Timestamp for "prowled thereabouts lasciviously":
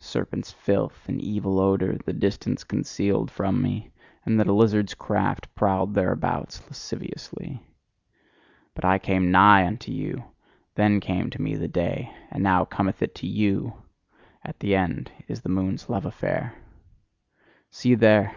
5.54-7.58